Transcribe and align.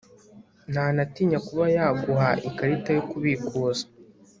ntanatinya 0.71 1.37
kuba 1.47 1.65
yaguha 1.75 2.29
ikarita 2.49 2.89
yo 2.97 3.03
kubikuza 3.09 3.83